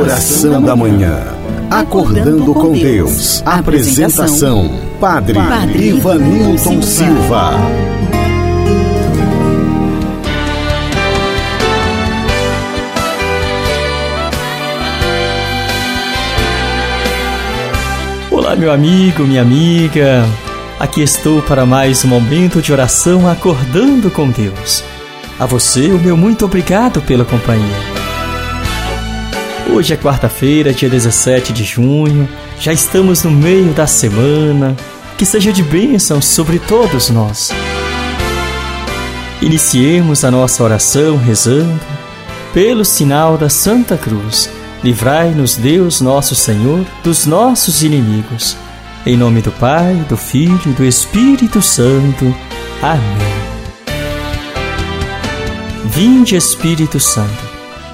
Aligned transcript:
Oração 0.00 0.62
da 0.62 0.74
Manhã. 0.74 1.14
Acordando 1.70 2.54
com 2.54 2.72
Deus. 2.72 3.42
Apresentação: 3.44 4.70
Padre, 4.98 5.34
Padre 5.34 5.88
Ivanilton 5.88 6.80
Silva. 6.80 7.52
Olá, 18.30 18.56
meu 18.56 18.72
amigo, 18.72 19.24
minha 19.24 19.42
amiga. 19.42 20.24
Aqui 20.78 21.02
estou 21.02 21.42
para 21.42 21.66
mais 21.66 22.06
um 22.06 22.08
momento 22.08 22.62
de 22.62 22.72
oração 22.72 23.28
acordando 23.28 24.10
com 24.10 24.30
Deus. 24.30 24.82
A 25.38 25.44
você, 25.44 25.88
o 25.88 25.98
meu 25.98 26.16
muito 26.16 26.46
obrigado 26.46 27.02
pela 27.02 27.26
companhia. 27.26 28.09
Hoje 29.72 29.94
é 29.94 29.96
quarta-feira, 29.96 30.72
dia 30.72 30.90
17 30.90 31.52
de 31.52 31.62
junho, 31.62 32.28
já 32.58 32.72
estamos 32.72 33.22
no 33.22 33.30
meio 33.30 33.72
da 33.72 33.86
semana. 33.86 34.76
Que 35.16 35.24
seja 35.24 35.52
de 35.52 35.62
bênção 35.62 36.20
sobre 36.20 36.58
todos 36.58 37.08
nós. 37.08 37.50
Iniciemos 39.40 40.24
a 40.24 40.30
nossa 40.30 40.64
oração 40.64 41.16
rezando. 41.16 41.80
Pelo 42.52 42.84
sinal 42.84 43.38
da 43.38 43.48
Santa 43.48 43.96
Cruz, 43.96 44.50
livrai-nos 44.82 45.54
Deus 45.54 46.00
nosso 46.00 46.34
Senhor 46.34 46.84
dos 47.04 47.24
nossos 47.24 47.84
inimigos. 47.84 48.56
Em 49.06 49.16
nome 49.16 49.40
do 49.40 49.52
Pai, 49.52 49.94
do 50.08 50.16
Filho 50.16 50.60
e 50.66 50.70
do 50.70 50.84
Espírito 50.84 51.62
Santo. 51.62 52.34
Amém. 52.82 53.40
Vinde, 55.84 56.34
Espírito 56.34 56.98
Santo 56.98 57.49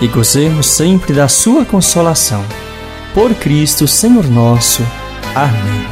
e 0.00 0.08
gozemos 0.08 0.66
sempre 0.66 1.12
da 1.12 1.28
Sua 1.28 1.64
consolação. 1.64 2.44
Por 3.12 3.34
Cristo, 3.34 3.86
Senhor 3.86 4.26
nosso. 4.26 4.82
Amém. 5.34 5.86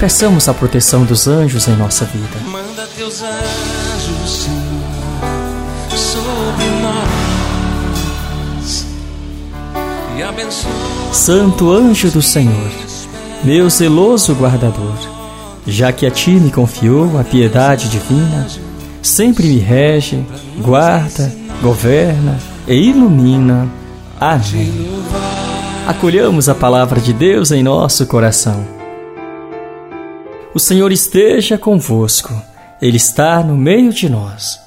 Peçamos 0.00 0.48
a 0.48 0.54
proteção 0.54 1.04
dos 1.04 1.26
anjos 1.26 1.66
em 1.66 1.76
nossa 1.76 2.04
vida. 2.04 2.38
Manda 2.50 2.86
teus 2.96 3.22
anjos, 3.22 4.44
Senhor, 4.44 5.96
sobre 5.96 6.64
nós 6.82 8.86
e 10.16 10.22
abençoa. 10.22 10.70
Santo 11.12 11.72
anjo 11.72 12.10
do 12.10 12.22
Senhor, 12.22 12.70
meu 13.42 13.68
zeloso 13.68 14.34
guardador, 14.34 14.94
já 15.66 15.92
que 15.92 16.06
a 16.06 16.10
ti 16.10 16.30
me 16.30 16.50
confiou 16.50 17.18
a 17.18 17.24
piedade 17.24 17.88
divina, 17.88 18.46
sempre 19.02 19.48
me 19.48 19.58
rege, 19.58 20.24
guarda 20.60 21.32
governa 21.62 22.38
e 22.66 22.74
ilumina. 22.74 23.68
Amém. 24.20 24.72
Acolhamos 25.86 26.48
a 26.48 26.54
palavra 26.54 27.00
de 27.00 27.12
Deus 27.12 27.50
em 27.50 27.62
nosso 27.62 28.06
coração. 28.06 28.66
O 30.54 30.58
Senhor 30.58 30.92
esteja 30.92 31.58
convosco, 31.58 32.32
Ele 32.80 32.96
está 32.96 33.42
no 33.42 33.56
meio 33.56 33.92
de 33.92 34.08
nós. 34.08 34.60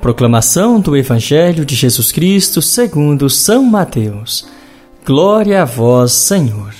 Proclamação 0.00 0.78
do 0.78 0.96
Evangelho 0.96 1.64
de 1.64 1.74
Jesus 1.74 2.12
Cristo 2.12 2.60
segundo 2.60 3.30
São 3.30 3.62
Mateus. 3.62 4.46
Glória 5.04 5.62
a 5.62 5.64
vós, 5.64 6.12
Senhor. 6.12 6.74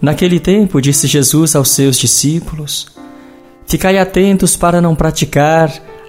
Naquele 0.00 0.38
tempo 0.38 0.80
disse 0.80 1.06
Jesus 1.06 1.54
aos 1.56 1.70
seus 1.70 1.98
discípulos: 1.98 2.88
Ficai 3.66 3.98
atentos 3.98 4.56
para 4.56 4.80
não 4.80 4.94
praticar 4.94 5.70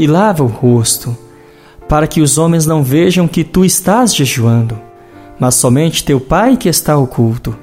e 0.00 0.06
lava 0.06 0.42
o 0.42 0.46
rosto, 0.46 1.14
para 1.86 2.06
que 2.06 2.22
os 2.22 2.38
homens 2.38 2.64
não 2.64 2.82
vejam 2.82 3.28
que 3.28 3.44
tu 3.44 3.66
estás 3.66 4.16
jejuando, 4.16 4.78
mas 5.38 5.56
somente 5.56 6.02
teu 6.02 6.18
Pai 6.18 6.56
que 6.56 6.70
está 6.70 6.96
oculto, 6.96 7.54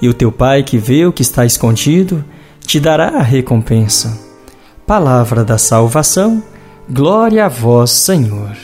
e 0.00 0.08
o 0.08 0.14
teu 0.14 0.30
Pai 0.30 0.62
que 0.62 0.78
vê 0.78 1.04
o 1.04 1.12
que 1.12 1.22
está 1.22 1.44
escondido 1.44 2.24
te 2.60 2.78
dará 2.78 3.08
a 3.08 3.22
recompensa. 3.22 4.16
Palavra 4.86 5.44
da 5.44 5.58
salvação, 5.58 6.40
glória 6.88 7.44
a 7.44 7.48
vós, 7.48 7.90
Senhor. 7.90 8.56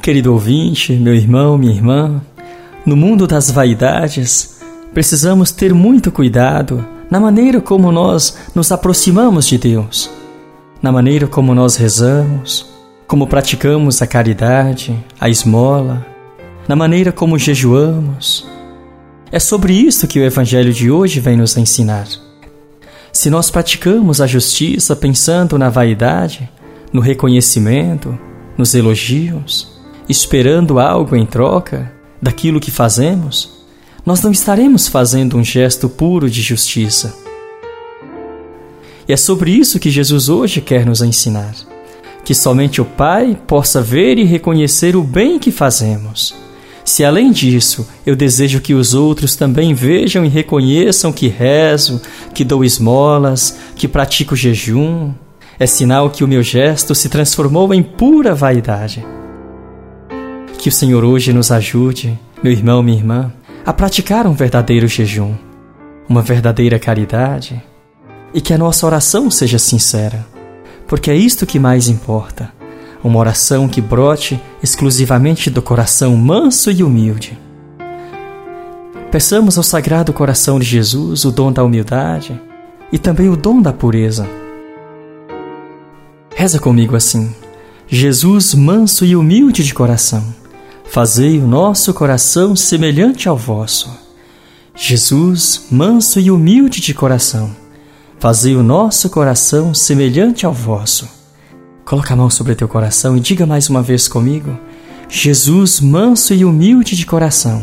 Querido 0.00 0.32
ouvinte, 0.32 0.94
meu 0.94 1.14
irmão, 1.14 1.58
minha 1.58 1.74
irmã, 1.74 2.22
no 2.86 2.96
mundo 2.96 3.26
das 3.26 3.50
vaidades, 3.50 4.62
precisamos 4.94 5.52
ter 5.52 5.74
muito 5.74 6.10
cuidado 6.10 6.82
na 7.10 7.20
maneira 7.20 7.60
como 7.60 7.92
nós 7.92 8.38
nos 8.54 8.72
aproximamos 8.72 9.46
de 9.46 9.58
Deus 9.58 10.16
na 10.80 10.92
maneira 10.92 11.26
como 11.26 11.54
nós 11.54 11.76
rezamos, 11.76 12.66
como 13.06 13.26
praticamos 13.26 14.00
a 14.00 14.06
caridade, 14.06 14.96
a 15.20 15.28
esmola, 15.28 16.06
na 16.68 16.76
maneira 16.76 17.10
como 17.10 17.38
jejuamos. 17.38 18.46
É 19.32 19.38
sobre 19.38 19.72
isso 19.72 20.06
que 20.06 20.20
o 20.20 20.24
Evangelho 20.24 20.72
de 20.72 20.90
hoje 20.90 21.20
vem 21.20 21.36
nos 21.36 21.56
ensinar. 21.56 22.06
Se 23.12 23.28
nós 23.28 23.50
praticamos 23.50 24.20
a 24.20 24.26
justiça 24.26 24.94
pensando 24.94 25.58
na 25.58 25.68
vaidade, 25.68 26.48
no 26.92 27.00
reconhecimento, 27.00 28.16
nos 28.56 28.74
elogios, 28.74 29.68
esperando 30.08 30.78
algo 30.78 31.16
em 31.16 31.26
troca 31.26 31.92
daquilo 32.22 32.60
que 32.60 32.70
fazemos, 32.70 33.64
nós 34.06 34.22
não 34.22 34.30
estaremos 34.30 34.86
fazendo 34.86 35.36
um 35.36 35.44
gesto 35.44 35.88
puro 35.88 36.30
de 36.30 36.40
justiça 36.40 37.27
e 39.08 39.12
é 39.12 39.16
sobre 39.16 39.50
isso 39.50 39.80
que 39.80 39.90
Jesus 39.90 40.28
hoje 40.28 40.60
quer 40.60 40.84
nos 40.84 41.00
ensinar. 41.00 41.54
Que 42.22 42.34
somente 42.34 42.78
o 42.78 42.84
Pai 42.84 43.38
possa 43.46 43.80
ver 43.80 44.18
e 44.18 44.24
reconhecer 44.24 44.94
o 44.94 45.02
bem 45.02 45.38
que 45.38 45.50
fazemos, 45.50 46.34
Se 46.84 47.04
além 47.04 47.30
disso 47.30 47.86
eu 48.06 48.16
desejo 48.16 48.62
que 48.62 48.72
os 48.72 48.94
outros 48.94 49.36
também 49.36 49.74
vejam 49.74 50.24
e 50.24 50.28
reconheçam 50.28 51.12
que 51.12 51.28
rezo, 51.28 52.00
que 52.32 52.42
dou 52.42 52.64
esmolas, 52.64 53.58
que 53.76 53.86
pratico 53.86 54.34
jejum, 54.34 55.12
é 55.58 55.66
sinal 55.66 56.08
que 56.08 56.24
o 56.24 56.28
meu 56.28 56.42
gesto 56.42 56.94
se 56.94 57.10
transformou 57.10 57.74
em 57.74 57.82
pura 57.82 58.34
vaidade. 58.34 59.04
Que 60.58 60.70
o 60.70 60.72
Senhor 60.72 61.04
hoje 61.04 61.30
nos 61.30 61.50
ajude, 61.50 62.18
meu 62.42 62.52
irmão, 62.52 62.82
minha 62.82 62.96
irmã, 62.96 63.32
a 63.66 63.72
praticar 63.72 64.26
um 64.26 64.32
verdadeiro 64.32 64.88
jejum, 64.88 65.34
uma 66.08 66.22
verdadeira 66.22 66.78
caridade 66.78 67.62
e 68.32 68.40
que 68.40 68.52
a 68.52 68.58
nossa 68.58 68.86
oração 68.86 69.30
seja 69.30 69.58
sincera, 69.58 70.26
porque 70.86 71.10
é 71.10 71.16
isto 71.16 71.46
que 71.46 71.58
mais 71.58 71.88
importa 71.88 72.58
uma 73.02 73.18
oração 73.18 73.68
que 73.68 73.80
brote 73.80 74.40
exclusivamente 74.62 75.50
do 75.50 75.62
coração 75.62 76.16
manso 76.16 76.70
e 76.70 76.82
humilde. 76.82 77.38
Peçamos 79.10 79.56
ao 79.56 79.64
Sagrado 79.64 80.12
Coração 80.12 80.58
de 80.58 80.66
Jesus 80.66 81.24
o 81.24 81.30
dom 81.30 81.50
da 81.52 81.64
humildade 81.64 82.38
e 82.92 82.98
também 82.98 83.28
o 83.28 83.36
dom 83.36 83.62
da 83.62 83.72
pureza. 83.72 84.28
Reza 86.34 86.58
comigo 86.58 86.94
assim: 86.94 87.34
Jesus, 87.86 88.54
manso 88.54 89.04
e 89.04 89.16
humilde 89.16 89.64
de 89.64 89.72
coração, 89.72 90.22
fazei 90.84 91.38
o 91.38 91.46
nosso 91.46 91.94
coração 91.94 92.54
semelhante 92.54 93.28
ao 93.28 93.36
vosso. 93.36 93.90
Jesus, 94.74 95.66
manso 95.70 96.20
e 96.20 96.30
humilde 96.30 96.80
de 96.80 96.94
coração, 96.94 97.50
fazei 98.18 98.56
o 98.56 98.62
nosso 98.62 99.08
coração 99.10 99.72
semelhante 99.72 100.44
ao 100.44 100.52
vosso. 100.52 101.08
Coloca 101.84 102.12
a 102.12 102.16
mão 102.16 102.28
sobre 102.28 102.54
teu 102.54 102.68
coração 102.68 103.16
e 103.16 103.20
diga 103.20 103.46
mais 103.46 103.68
uma 103.70 103.82
vez 103.82 104.08
comigo: 104.08 104.58
Jesus, 105.08 105.80
manso 105.80 106.34
e 106.34 106.44
humilde 106.44 106.96
de 106.96 107.06
coração, 107.06 107.62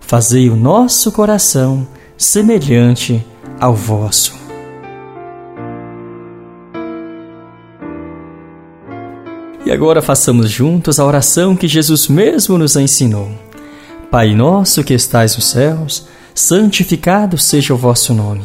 fazei 0.00 0.48
o 0.48 0.56
nosso 0.56 1.12
coração 1.12 1.86
semelhante 2.16 3.24
ao 3.60 3.74
vosso. 3.74 4.34
E 9.66 9.70
agora 9.70 10.02
façamos 10.02 10.50
juntos 10.50 11.00
a 11.00 11.06
oração 11.06 11.56
que 11.56 11.66
Jesus 11.66 12.06
mesmo 12.06 12.58
nos 12.58 12.76
ensinou. 12.76 13.30
Pai 14.10 14.34
nosso 14.34 14.84
que 14.84 14.92
estais 14.92 15.34
nos 15.36 15.50
céus, 15.50 16.06
santificado 16.34 17.38
seja 17.38 17.72
o 17.72 17.76
vosso 17.76 18.12
nome. 18.12 18.44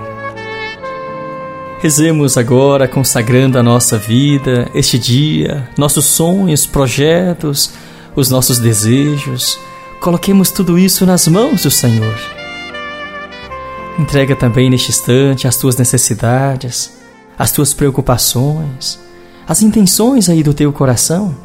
Rezemos 1.81 2.37
agora 2.37 2.87
consagrando 2.87 3.57
a 3.57 3.63
nossa 3.63 3.97
vida, 3.97 4.69
este 4.73 4.99
dia, 4.99 5.67
nossos 5.77 6.05
sonhos, 6.05 6.65
projetos, 6.65 7.73
os 8.15 8.29
nossos 8.29 8.59
desejos. 8.59 9.59
Coloquemos 9.99 10.51
tudo 10.51 10.77
isso 10.77 11.05
nas 11.05 11.27
mãos 11.27 11.63
do 11.63 11.71
Senhor 11.71 12.41
Entrega 13.99 14.35
também 14.35 14.69
neste 14.69 14.89
instante 14.89 15.47
as 15.47 15.57
tuas 15.57 15.75
necessidades, 15.75 16.91
as 17.37 17.51
tuas 17.51 17.73
preocupações, 17.73 18.99
as 19.47 19.61
intenções 19.61 20.29
aí 20.29 20.41
do 20.41 20.53
teu 20.53 20.71
coração. 20.71 21.35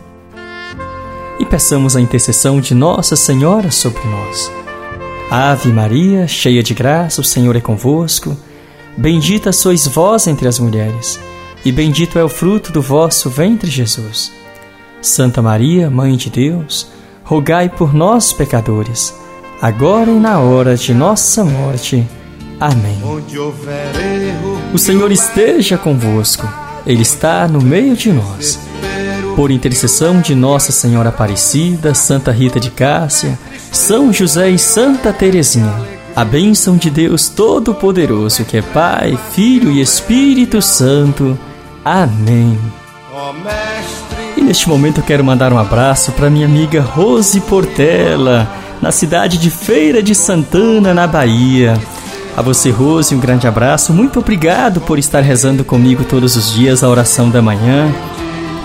E 1.39 1.45
peçamos 1.45 1.97
a 1.97 2.01
intercessão 2.01 2.61
de 2.61 2.75
Nossa 2.75 3.15
Senhora 3.15 3.71
sobre 3.71 4.03
nós. 4.05 4.51
Ave 5.31 5.71
Maria, 5.71 6.27
cheia 6.27 6.63
de 6.63 6.73
graça, 6.73 7.21
o 7.21 7.25
Senhor 7.25 7.57
é 7.57 7.61
convosco. 7.61 8.37
Bendita 8.97 9.53
sois 9.53 9.87
vós 9.87 10.27
entre 10.27 10.49
as 10.49 10.59
mulheres, 10.59 11.21
e 11.63 11.71
bendito 11.71 12.19
é 12.19 12.25
o 12.25 12.31
fruto 12.31 12.73
do 12.73 12.81
vosso 12.81 13.29
ventre, 13.29 13.71
Jesus. 13.71 14.33
Santa 15.03 15.43
Maria, 15.43 15.91
Mãe 15.91 16.17
de 16.17 16.31
Deus, 16.31 16.89
rogai 17.23 17.69
por 17.69 17.93
nós, 17.93 18.33
pecadores, 18.33 19.15
agora 19.61 20.11
e 20.11 20.19
na 20.19 20.39
hora 20.39 20.77
de 20.77 20.95
nossa 20.95 21.45
morte. 21.45 22.07
Amém. 22.59 22.99
O 24.73 24.79
Senhor 24.79 25.13
esteja 25.13 25.77
convosco, 25.77 26.49
Ele 26.87 27.03
está 27.03 27.47
no 27.47 27.61
meio 27.61 27.95
de 27.95 28.11
nós. 28.11 28.59
Por 29.37 29.51
intercessão 29.51 30.23
de 30.23 30.35
Nossa 30.35 30.73
Senhora 30.73 31.11
Aparecida, 31.11 31.93
Santa 31.93 32.33
Rita 32.33 32.59
de 32.59 32.71
Cássia, 32.71 33.39
São 33.71 34.11
José 34.11 34.49
e 34.49 34.59
Santa 34.59 35.13
Teresinha, 35.13 35.96
a 36.17 36.25
bênção 36.25 36.79
de 36.79 36.89
Deus 36.89 37.29
Todo-Poderoso, 37.29 38.43
que 38.47 38.57
é 38.57 38.63
Pai, 38.63 39.19
Filho 39.33 39.71
e 39.71 39.83
Espírito 39.83 40.63
Santo. 40.63 41.39
Amém. 41.85 42.59
E 44.35 44.41
neste 44.41 44.67
momento 44.67 45.01
eu 45.01 45.05
quero 45.05 45.23
mandar 45.23 45.53
um 45.53 45.59
abraço 45.59 46.13
para 46.13 46.31
minha 46.31 46.47
amiga 46.47 46.81
Rose 46.81 47.39
Portela, 47.43 48.51
na 48.81 48.91
cidade 48.91 49.37
de 49.37 49.51
Feira 49.51 50.03
de 50.03 50.15
Santana, 50.15 50.95
na 50.95 51.07
Bahia. 51.07 51.79
A 52.35 52.41
você, 52.41 52.71
Rose, 52.71 53.15
um 53.15 53.21
grande 53.21 53.47
abraço. 53.47 53.93
Muito 53.93 54.19
obrigado 54.19 54.81
por 54.81 54.99
estar 54.99 55.21
rezando 55.21 55.67
comigo 55.67 56.03
todos 56.03 56.35
os 56.35 56.55
dias 56.55 56.83
a 56.83 56.89
oração 56.89 57.29
da 57.29 57.43
manhã. 57.43 57.93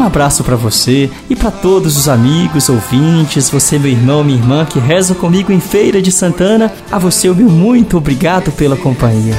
Um 0.01 0.03
abraço 0.03 0.43
para 0.43 0.55
você 0.55 1.11
e 1.29 1.35
para 1.35 1.51
todos 1.51 1.95
os 1.95 2.09
amigos, 2.09 2.69
ouvintes, 2.69 3.51
você, 3.51 3.77
meu 3.77 3.91
irmão, 3.91 4.23
minha 4.23 4.39
irmã 4.39 4.65
que 4.65 4.79
reza 4.79 5.13
comigo 5.13 5.51
em 5.51 5.59
Feira 5.59 6.01
de 6.01 6.11
Santana. 6.11 6.73
A 6.91 6.97
você, 6.97 7.29
o 7.29 7.35
meu 7.35 7.47
muito 7.47 7.97
obrigado 7.97 8.51
pela 8.51 8.75
companhia. 8.75 9.35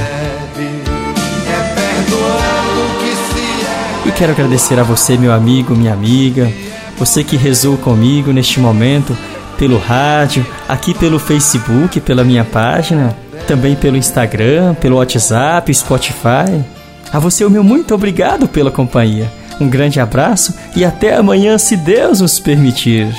E 4.05 4.11
quero 4.13 4.31
agradecer 4.31 4.79
a 4.79 4.83
você, 4.83 5.17
meu 5.17 5.33
amigo, 5.33 5.75
minha 5.75 5.91
amiga, 5.91 6.49
você 6.97 7.25
que 7.25 7.35
rezou 7.35 7.75
comigo 7.75 8.31
neste 8.31 8.61
momento 8.61 9.17
pelo 9.57 9.77
rádio, 9.77 10.45
aqui 10.69 10.93
pelo 10.93 11.19
Facebook, 11.19 11.99
pela 11.99 12.23
minha 12.23 12.45
página 12.45 13.13
também 13.47 13.75
pelo 13.75 13.97
Instagram, 13.97 14.75
pelo 14.75 14.95
WhatsApp, 14.95 15.73
Spotify. 15.73 16.63
A 17.11 17.19
você 17.19 17.43
o 17.43 17.49
meu 17.49 17.65
muito 17.65 17.93
obrigado 17.93 18.47
pela 18.47 18.71
companhia. 18.71 19.42
Um 19.59 19.69
grande 19.69 19.99
abraço 19.99 20.55
e 20.75 20.83
até 20.83 21.15
amanhã, 21.15 21.57
se 21.57 21.75
Deus 21.77 22.21
nos 22.21 22.39
permitir. 22.39 23.13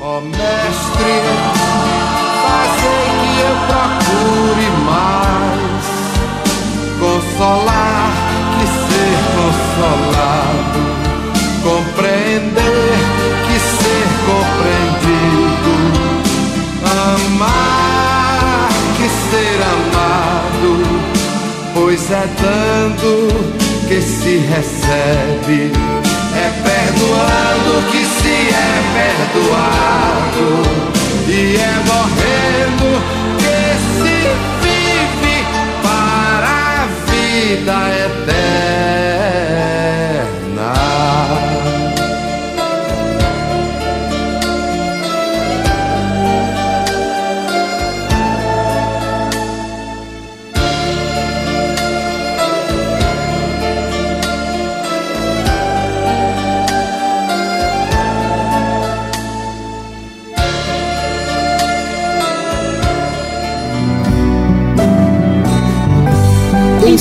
Ó 0.00 0.18
oh, 0.18 0.20
mestre, 0.20 1.22
fazei 2.42 3.06
que 3.20 3.40
eu 3.40 3.54
procure 3.68 4.68
mais 4.84 5.86
consolar 6.98 8.12
que 8.58 8.66
ser 8.66 9.14
consolado, 9.36 10.82
compreender 11.62 12.98
que 13.46 13.56
ser 13.58 14.06
compreendido, 14.26 15.72
amar 16.84 17.62
pois 21.74 22.10
é 22.10 22.26
dando 22.40 23.61
que 23.92 24.00
se 24.00 24.38
recebe, 24.38 25.70
é 26.34 26.48
perdoando 26.62 27.72
que 27.90 28.02
se 28.06 28.36
é 28.48 28.72
perdoado, 28.96 30.48
e 31.28 31.56
é 31.56 31.74
morrendo 31.90 32.88
que 33.36 33.60
se 33.98 34.16
vive 34.62 35.36
para 35.82 36.52
a 36.80 36.88
vida 37.06 37.76
eterna. 38.06 39.11